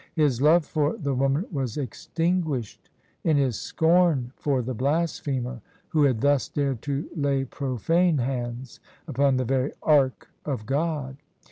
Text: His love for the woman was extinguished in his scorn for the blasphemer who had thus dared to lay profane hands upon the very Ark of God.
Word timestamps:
His 0.15 0.41
love 0.41 0.65
for 0.65 0.97
the 0.97 1.13
woman 1.13 1.45
was 1.51 1.77
extinguished 1.77 2.89
in 3.23 3.37
his 3.37 3.55
scorn 3.55 4.31
for 4.35 4.63
the 4.63 4.73
blasphemer 4.73 5.61
who 5.89 6.05
had 6.05 6.21
thus 6.21 6.49
dared 6.49 6.81
to 6.81 7.07
lay 7.15 7.45
profane 7.45 8.17
hands 8.17 8.79
upon 9.07 9.37
the 9.37 9.45
very 9.45 9.73
Ark 9.83 10.27
of 10.43 10.65
God. 10.65 11.17